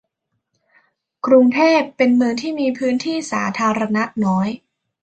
[1.25, 4.47] กรุงเทพเป็นเมืองที่มีพื้นที่สาธารณะน้อย